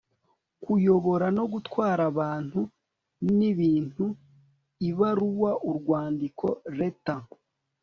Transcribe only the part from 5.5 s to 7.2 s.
/ urwandiko letter